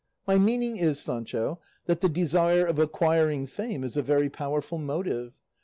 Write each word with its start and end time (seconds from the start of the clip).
My 0.25 0.39
meaning 0.39 0.77
is, 0.77 0.99
Sancho, 0.99 1.59
that 1.85 2.01
the 2.01 2.09
desire 2.09 2.65
of 2.65 2.79
acquiring 2.79 3.45
fame 3.45 3.83
is 3.83 3.95
a 3.95 4.01
very 4.01 4.31
powerful 4.31 4.79
motive. 4.79 5.33